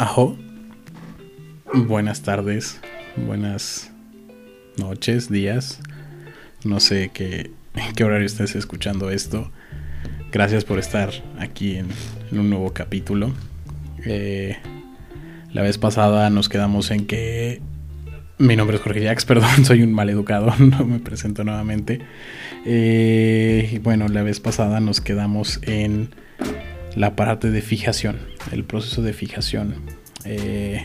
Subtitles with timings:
[0.00, 0.34] Ajo.
[1.74, 2.80] Buenas tardes,
[3.16, 3.92] buenas
[4.78, 5.78] noches, días.
[6.64, 9.50] No sé qué, en qué horario estés escuchando esto.
[10.32, 11.88] Gracias por estar aquí en,
[12.32, 13.30] un nuevo capítulo.
[14.06, 14.56] Eh,
[15.52, 17.60] la vez pasada nos quedamos en que
[18.38, 22.00] mi nombre es Jorge Jax, perdón, soy un mal educado, no me presento nuevamente.
[22.64, 26.14] Eh, bueno, la vez pasada nos quedamos en
[26.96, 28.18] la parte de fijación,
[28.52, 29.76] el proceso de fijación.
[30.24, 30.84] Eh,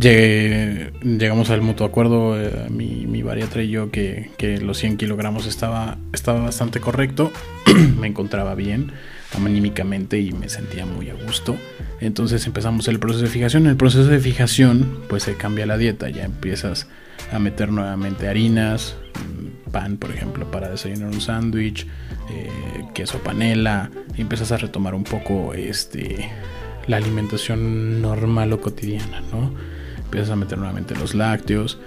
[0.00, 4.30] llegamos al mutuo acuerdo, eh, mi, mi, bariatra y yo, que,
[4.62, 7.32] los 100 kilogramos estaba, estaba bastante correcto,
[7.98, 8.92] me encontraba bien
[9.42, 11.56] anímicamente y me sentía muy a gusto.
[12.00, 13.64] Entonces empezamos el proceso de fijación.
[13.64, 16.86] En el proceso de fijación, pues se cambia la dieta, ya empiezas
[17.32, 18.96] a meter nuevamente harinas,
[19.72, 21.86] pan, por ejemplo, para desayunar un sándwich,
[22.30, 22.50] eh,
[22.94, 26.30] queso panela, y empiezas a retomar un poco este,
[26.86, 29.52] la alimentación normal o cotidiana, ¿no?
[29.98, 31.78] Empiezas a meter nuevamente los lácteos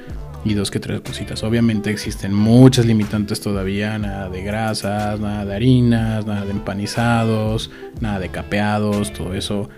[0.44, 1.44] y dos que tres cositas.
[1.44, 8.20] Obviamente existen muchas limitantes todavía, nada de grasas, nada de harinas, nada de empanizados, nada
[8.20, 9.70] de capeados, todo eso,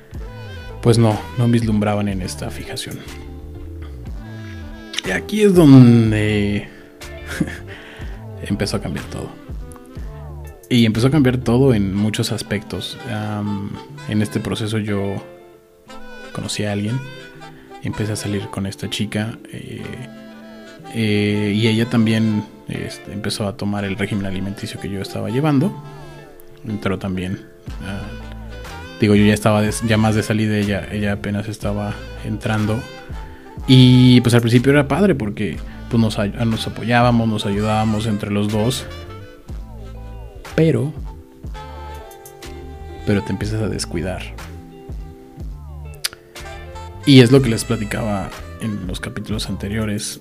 [0.82, 2.98] pues no, no vislumbraban en esta fijación.
[5.08, 6.68] Y aquí es donde
[8.44, 9.30] empezó a cambiar todo.
[10.70, 12.98] Y empezó a cambiar todo en muchos aspectos.
[14.08, 15.16] en este proceso yo
[16.32, 17.00] conocí a alguien,
[17.84, 19.82] empecé a salir con esta chica eh,
[20.94, 25.74] eh, y ella también este, empezó a tomar el régimen alimenticio que yo estaba llevando.
[26.68, 27.40] Entró también.
[27.84, 28.02] Ah,
[29.00, 31.94] digo, yo ya estaba ya más de salida, ella, ella apenas estaba
[32.26, 32.80] entrando.
[33.68, 35.58] Y pues al principio era padre porque
[35.90, 38.86] pues, nos, nos apoyábamos, nos ayudábamos entre los dos
[40.60, 40.92] pero,
[43.06, 44.22] pero te empiezas a descuidar.
[47.06, 48.30] Y es lo que les platicaba
[48.60, 50.20] en los capítulos anteriores,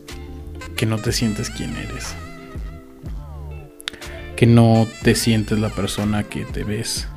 [0.77, 2.15] que no te sientes quién eres.
[4.37, 7.09] Que no te sientes la persona que te ves.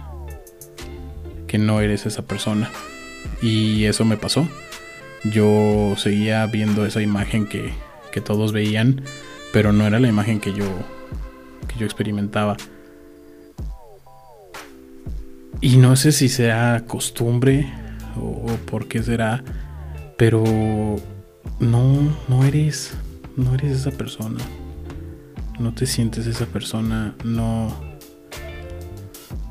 [1.45, 2.71] Que no eres esa persona.
[3.39, 4.47] Y eso me pasó.
[5.23, 7.71] Yo seguía viendo esa imagen que,
[8.11, 9.01] que todos veían,
[9.53, 10.65] pero no era la imagen que yo,
[11.67, 12.57] que yo experimentaba.
[15.61, 17.71] Y no sé si sea costumbre
[18.17, 19.43] o, por qué será,
[20.17, 20.43] pero
[21.59, 22.93] no, no eres,
[23.37, 24.39] no eres esa persona.
[25.59, 27.71] No te sientes esa persona, no,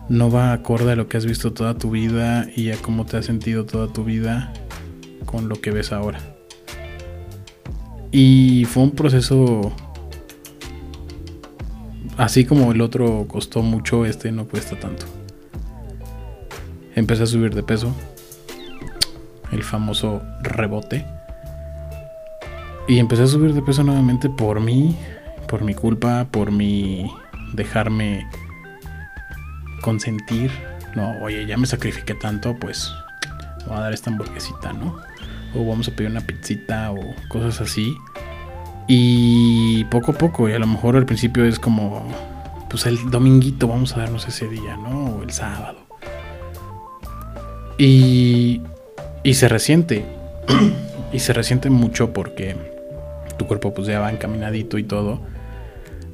[0.09, 3.17] no va acorde a lo que has visto toda tu vida y a cómo te
[3.17, 4.53] has sentido toda tu vida
[5.25, 6.30] con lo que ves ahora.
[8.13, 9.73] Y fue un proceso
[12.17, 15.07] así como el otro costó mucho, este no cuesta tanto
[16.95, 17.95] empecé a subir de peso.
[19.51, 21.05] El famoso rebote.
[22.89, 24.97] Y empecé a subir de peso nuevamente por mí,
[25.49, 27.11] por mi culpa, por mi
[27.53, 28.29] dejarme
[29.83, 30.51] consentir.
[30.95, 32.93] No, oye, ya me sacrifiqué tanto, pues
[33.67, 34.97] voy a dar esta hamburguesita, ¿no?
[35.55, 37.97] O vamos a pedir una pizzita o cosas así.
[38.87, 42.07] Y poco a poco, y a lo mejor al principio es como,
[42.69, 45.17] pues el dominguito vamos a darnos ese día, ¿no?
[45.17, 45.79] O el sábado.
[47.79, 48.63] Y,
[49.23, 50.05] y se resiente.
[51.13, 52.57] y se resiente mucho porque
[53.39, 55.21] tu cuerpo pues ya va encaminadito y todo.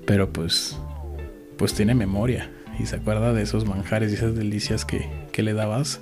[0.07, 0.79] Pero pues,
[1.57, 2.51] pues tiene memoria.
[2.79, 6.01] Y se acuerda de esos manjares y esas delicias que, que le dabas.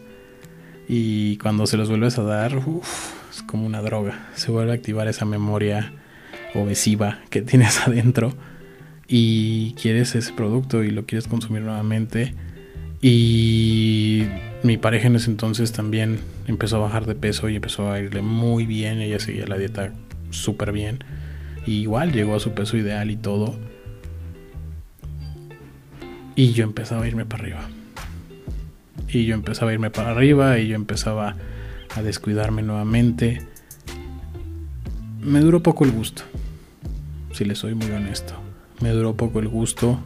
[0.88, 2.60] Y cuando se los vuelves a dar,
[3.34, 4.28] es como una droga.
[4.34, 5.92] Se vuelve a activar esa memoria
[6.54, 8.32] obesiva que tienes adentro.
[9.06, 12.34] Y quieres ese producto y lo quieres consumir nuevamente.
[13.02, 14.24] Y
[14.62, 18.22] mi pareja en ese entonces también empezó a bajar de peso y empezó a irle
[18.22, 19.00] muy bien.
[19.00, 19.92] Ella seguía la dieta
[20.30, 21.04] súper bien.
[21.66, 23.58] Y igual llegó a su peso ideal y todo.
[26.34, 27.68] Y yo empezaba a irme para arriba.
[29.08, 31.36] Y yo empezaba a irme para arriba y yo empezaba
[31.94, 33.42] a descuidarme nuevamente.
[35.20, 36.22] Me duró poco el gusto.
[37.32, 38.34] Si le soy muy honesto.
[38.80, 39.98] Me duró poco el gusto.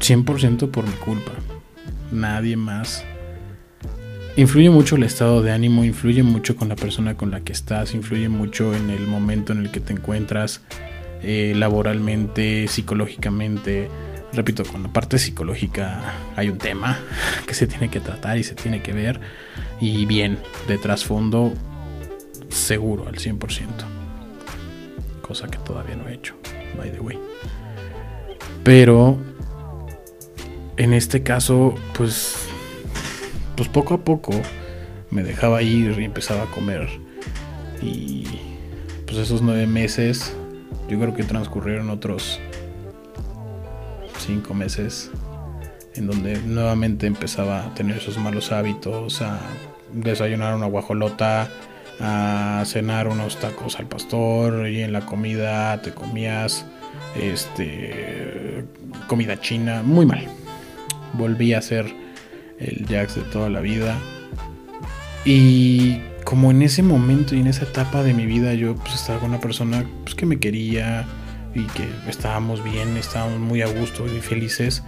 [0.00, 1.32] 100% por mi culpa
[2.12, 3.04] nadie más.
[4.36, 7.94] Influye mucho el estado de ánimo, influye mucho con la persona con la que estás,
[7.94, 10.62] influye mucho en el momento en el que te encuentras
[11.22, 13.88] eh, laboralmente, psicológicamente.
[14.32, 16.98] Repito, con la parte psicológica hay un tema
[17.46, 19.20] que se tiene que tratar y se tiene que ver.
[19.80, 20.38] Y bien,
[20.68, 21.52] de trasfondo,
[22.48, 23.38] seguro al 100%.
[25.22, 26.34] Cosa que todavía no he hecho,
[26.76, 27.18] by the way.
[28.62, 29.18] Pero
[30.76, 32.36] en este caso, pues,
[33.56, 34.32] pues poco a poco
[35.10, 36.88] me dejaba ir y empezaba a comer.
[37.82, 38.24] Y
[39.06, 40.34] pues esos nueve meses,
[40.88, 42.38] yo creo que transcurrieron otros
[44.30, 45.10] cinco meses
[45.96, 49.40] en donde nuevamente empezaba a tener esos malos hábitos, a
[49.92, 51.48] desayunar una guajolota,
[51.98, 56.64] a cenar unos tacos al pastor y en la comida te comías
[57.20, 58.64] este
[59.08, 60.28] comida china, muy mal.
[61.14, 61.92] Volví a ser
[62.60, 63.98] el Jax de toda la vida.
[65.24, 69.18] Y como en ese momento y en esa etapa de mi vida yo pues, estaba
[69.18, 71.04] con una persona pues, que me quería
[71.54, 74.82] y que estábamos bien, estábamos muy a gusto y felices.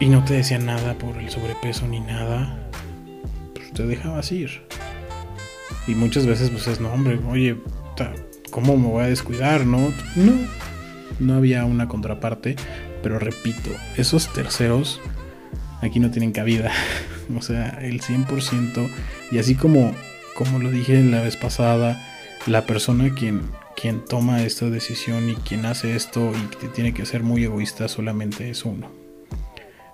[0.00, 2.68] Y no te decía nada por el sobrepeso ni nada.
[3.54, 4.62] Pues te dejabas ir.
[5.86, 7.56] Y muchas veces pues es, no hombre, oye,
[8.50, 9.64] ¿cómo me voy a descuidar?
[9.64, 10.32] No, no,
[11.18, 12.56] no había una contraparte.
[13.02, 15.00] Pero repito, esos terceros
[15.80, 16.70] aquí no tienen cabida.
[17.36, 18.88] o sea, el 100%.
[19.30, 19.94] Y así como,
[20.34, 22.00] como lo dije la vez pasada,
[22.46, 23.42] la persona quien,
[23.80, 27.86] quien toma esta decisión y quien hace esto y que tiene que ser muy egoísta
[27.86, 28.90] solamente es uno.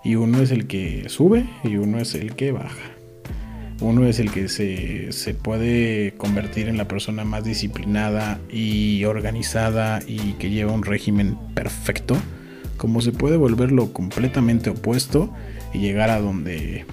[0.02, 2.92] Y uno es el que sube y uno es el que baja.
[3.80, 10.00] Uno es el que se, se, puede convertir en la persona más disciplinada y organizada
[10.06, 12.16] y que lleva un régimen perfecto,
[12.78, 15.34] como se puede volverlo completamente opuesto
[15.74, 16.86] y llegar a donde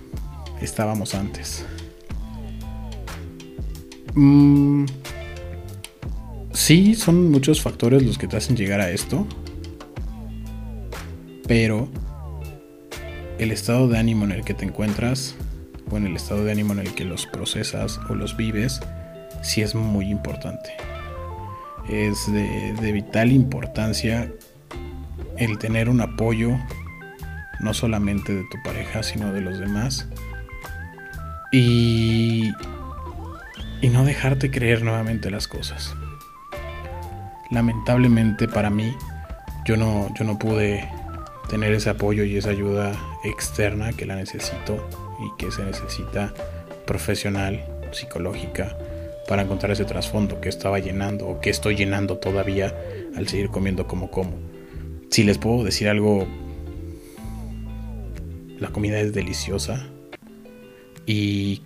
[0.62, 1.66] estábamos antes.
[4.16, 4.86] Mm,
[6.62, 9.28] sí, son muchos factores los que te hacen llegar a esto,
[11.48, 11.90] pero
[13.40, 15.36] el estado de ánimo en el que te encuentras
[15.90, 18.80] o en el estado de ánimo en el que los procesas o los vives,
[19.42, 20.70] sí es muy importante.
[21.90, 24.32] Es de, vital importancia
[25.38, 26.52] el tener un apoyo
[27.60, 30.08] no solamente de tu pareja, sino de los demás.
[31.52, 32.52] Y,
[33.82, 35.96] y no dejarte creer nuevamente las cosas.
[37.52, 38.96] Lamentablemente para mí,
[39.66, 40.90] yo no, yo no pude
[41.50, 42.94] tener ese apoyo y esa ayuda
[43.24, 44.88] externa que la necesito
[45.20, 46.34] y que se necesita
[46.86, 48.78] profesional, psicológica,
[49.28, 52.76] para encontrar ese trasfondo que estaba llenando o que estoy llenando todavía
[53.16, 54.34] al seguir comiendo como como.
[55.10, 56.28] Si les puedo decir algo
[58.62, 59.88] la comida es deliciosa
[61.08, 61.64] y,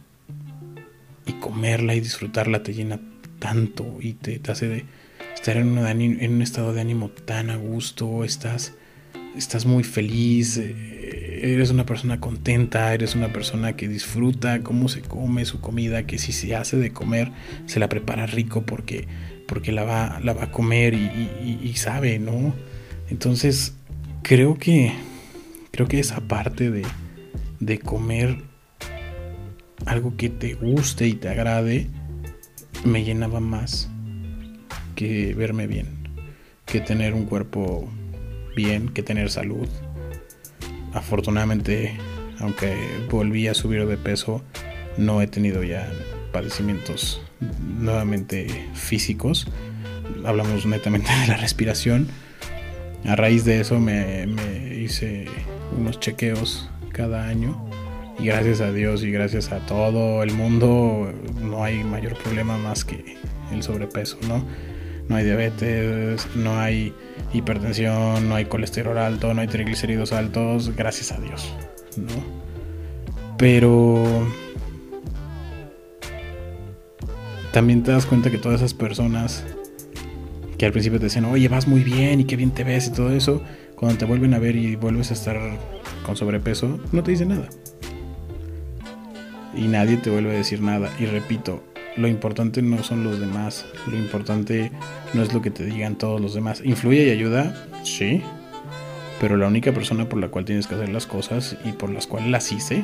[1.26, 3.00] y comerla y disfrutarla te llena
[3.38, 4.86] tanto y te, hace de
[5.46, 8.74] estar en, un estado de ánimo tan a gusto, estás,
[9.38, 15.02] estás muy feliz, eh, eres una persona contenta, eres una persona que disfruta cómo se
[15.02, 17.32] come su comida, que si se hace de comer
[17.68, 19.08] se la prepara rico porque,
[19.48, 22.56] porque la, va, la va a comer y, y sabe, ¿no?
[23.10, 23.76] Entonces
[24.24, 24.94] creo que
[25.76, 26.84] Creo que esa parte de,
[27.60, 28.38] de comer
[29.86, 31.90] algo que te guste y te agrade
[32.86, 33.90] me llenaba más
[34.96, 35.88] que verme bien,
[36.66, 37.88] que tener un cuerpo
[38.56, 39.68] bien, que tener salud.
[40.94, 41.98] Afortunadamente,
[42.40, 42.76] aunque
[43.10, 44.44] volví a subir de peso,
[44.98, 45.92] no he tenido ya
[46.32, 47.22] padecimientos
[47.80, 49.48] nuevamente físicos.
[50.26, 52.08] Hablamos netamente de la respiración.
[53.06, 54.28] A raíz de eso me,
[54.76, 55.26] hice
[55.78, 57.70] unos chequeos cada año
[58.18, 62.86] y gracias a Dios y gracias a todo el mundo no hay mayor problema más
[62.86, 63.18] que
[63.52, 64.44] el sobrepeso, ¿no?
[65.08, 66.94] No hay diabetes, no hay
[67.34, 71.54] hipertensión, no hay colesterol alto, no hay triglicéridos altos, gracias a Dios,
[71.98, 72.14] ¿no?
[73.38, 74.28] Pero
[77.52, 79.46] también te das cuenta que todas esas personas
[80.58, 82.92] que al principio te decían, oye, vas muy bien y qué bien te ves y
[82.92, 83.42] todo eso,
[83.76, 85.38] cuando te vuelven a ver y vuelves a estar
[86.06, 87.50] con sobrepeso, no te dicen nada.
[89.54, 90.90] Y nadie te vuelve a decir nada.
[91.00, 91.64] Y repito,
[91.98, 94.72] lo importante no son los demás, lo importante
[95.14, 96.62] no es lo que te digan todos los demás.
[96.64, 97.68] ¿Influye y ayuda?
[97.84, 98.22] Sí.
[99.20, 102.08] Pero la única persona por la cual tienes que hacer las cosas y por las
[102.08, 102.84] cuales las hice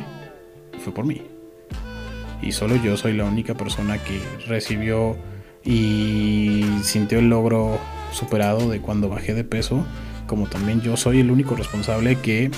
[0.84, 1.24] fue por mí.
[2.42, 5.18] Y solo yo soy la única persona que recibió
[5.64, 7.80] y sintió el logro
[8.12, 9.86] superado de cuando bajé de peso
[10.32, 12.50] como también yo soy el único responsable que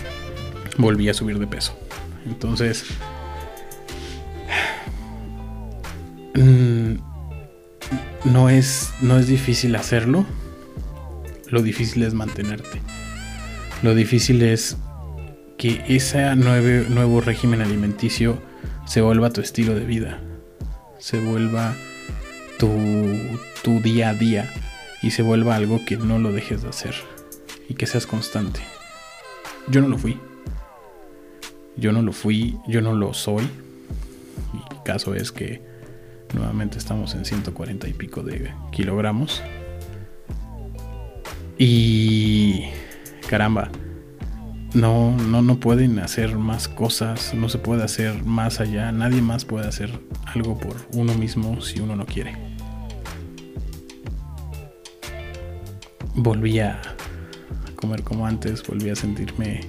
[0.78, 1.76] volví a subir de peso.
[2.24, 2.86] Entonces,
[6.36, 6.96] mm,
[8.26, 10.26] no es, no es difícil hacerlo.
[11.50, 12.82] Lo difícil es mantenerte.
[13.82, 14.78] Lo difícil es
[15.58, 18.42] que ese nuevo, nuevo régimen alimenticio
[18.86, 20.20] se vuelva tu estilo de vida.
[21.00, 21.76] Se vuelva
[22.58, 22.70] tu,
[23.62, 24.52] tu día a día.
[25.02, 26.96] Y se vuelva algo que no lo dejes de hacer
[27.68, 28.62] y que seas constante.
[29.68, 30.18] Yo no lo fui.
[31.76, 33.44] Yo no lo fui, yo no lo soy.
[34.54, 35.62] Mi caso es que
[36.34, 39.42] nuevamente estamos en 140 y pico de kilogramos.
[41.58, 42.66] Y
[43.30, 43.70] caramba,
[44.74, 49.46] no, no, no pueden hacer más cosas, no se puede hacer más allá, nadie más
[49.46, 52.36] puede hacer algo por uno mismo si uno no quiere.
[56.16, 56.82] Volví a
[57.76, 59.62] comer como antes, volví a sentirme...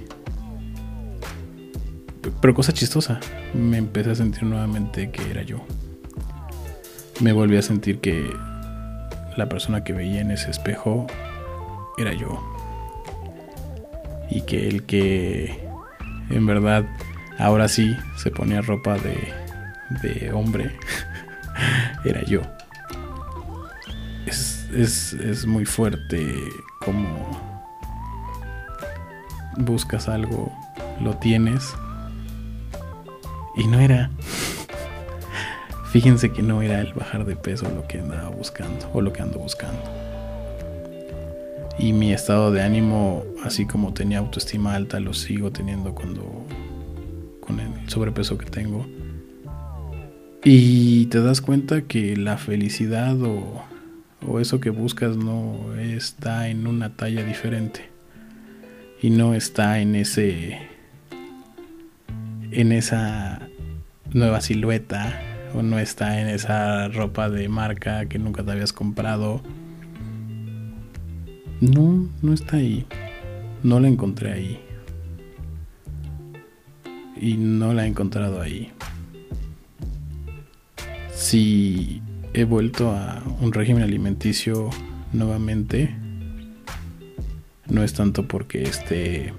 [2.41, 3.19] Pero cosa chistosa,
[3.53, 5.65] me empecé a sentir nuevamente que era yo.
[7.21, 8.29] Me volví a sentir que
[9.37, 11.07] la persona que veía en ese espejo
[11.97, 12.41] era yo
[14.29, 15.65] y que el que
[16.29, 16.85] en verdad
[17.37, 19.33] ahora sí se ponía ropa de,
[20.01, 20.71] de hombre
[22.05, 22.41] era yo.
[24.25, 26.33] Es, es, es muy fuerte
[26.79, 27.07] como
[29.57, 30.51] buscas algo,
[31.01, 31.73] lo tienes
[33.55, 34.09] y no era.
[35.95, 39.21] Fíjense que no era el bajar de peso lo que andaba buscando o lo que
[39.21, 39.79] ando buscando
[41.79, 46.45] y mi estado de ánimo, así como tenía autoestima alta, lo sigo teniendo cuando
[47.39, 48.85] con el sobrepeso que tengo.
[50.43, 53.63] Y te das cuenta que la felicidad o,
[54.41, 57.89] eso que buscas no está en una talla diferente
[59.01, 60.59] y no está en ese
[62.51, 63.47] en esa
[64.11, 69.41] nueva silueta o no está en esa ropa de marca que nunca te habías comprado
[71.61, 72.85] no, no está ahí.
[73.63, 74.59] No la encontré ahí.
[77.15, 78.71] Y no la he encontrado ahí.
[81.13, 82.01] Si
[82.33, 84.69] he vuelto a un régimen alimenticio
[85.13, 85.95] nuevamente,
[87.67, 89.33] no es tanto porque esté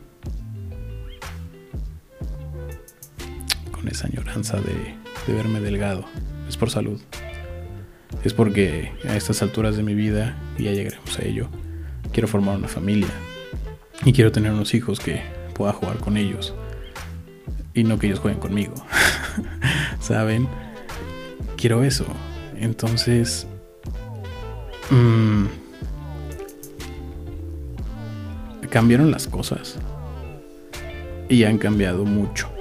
[3.71, 6.05] con esa añoranza de, de verme delgado.
[6.49, 7.01] Es por salud.
[8.25, 11.49] Es porque a estas alturas de mi vida, ya llegaremos a ello,
[12.13, 13.09] quiero formar una familia
[14.05, 15.23] y quiero tener unos hijos que
[15.55, 16.55] pueda jugar con ellos
[17.75, 18.75] y no que ellos jueguen conmigo.
[20.01, 20.49] ¿Saben?
[21.57, 22.07] Quiero eso.
[22.59, 23.47] Entonces...
[24.91, 25.47] Mmm,
[28.71, 29.79] cambiaron las cosas.
[31.29, 32.56] Y han cambiado mucho.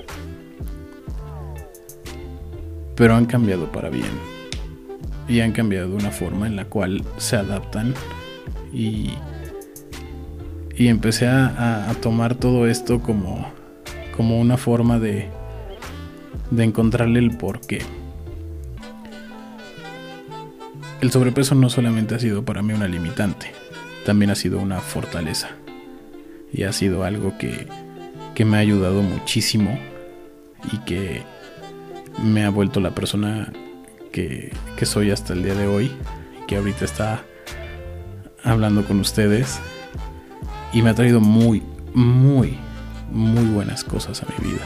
[2.95, 4.11] Pero han cambiado para bien.
[5.27, 7.93] Y han cambiado una forma en la cual se adaptan
[8.71, 9.11] y
[10.77, 13.47] y empecé a, tomar todo esto como,
[14.15, 15.29] como una forma de,
[16.51, 17.81] de encontrarle el porqué.
[21.01, 23.51] El sobrepeso no solamente ha sido para mí una limitante,
[24.05, 25.49] también ha sido una fortaleza.
[26.51, 27.67] Y ha sido algo que,
[28.33, 29.77] que me ha ayudado muchísimo
[30.71, 31.23] y que
[32.21, 33.51] me ha vuelto la persona
[34.11, 35.91] que, que soy hasta el día de hoy.
[36.47, 37.23] Que ahorita está
[38.43, 39.59] hablando con ustedes
[40.71, 42.57] y me ha traído muy, muy,
[43.11, 44.65] muy buenas cosas a mi vida.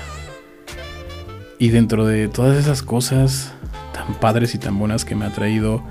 [1.58, 3.54] Y dentro de todas esas cosas
[3.94, 5.84] tan padres y tan buenas que me ha traído,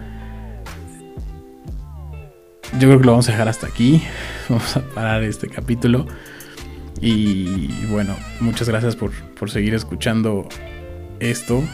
[2.72, 4.02] yo creo que lo vamos a dejar hasta aquí.
[4.48, 6.06] Vamos a parar este capítulo.
[7.00, 9.12] Y bueno, muchas gracias por,
[9.50, 10.48] seguir escuchando
[11.20, 11.58] esto.
[11.58, 11.64] Eh,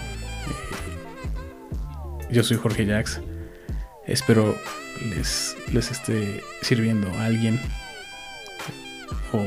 [2.31, 3.21] yo soy Jorge Jax.
[4.07, 4.55] Espero
[5.11, 7.61] les, les esté sirviendo a alguien
[9.33, 9.41] o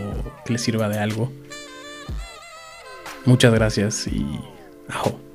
[0.44, 1.32] que les sirva de algo.
[3.26, 4.40] Muchas gracias y
[4.88, 5.27] ajo.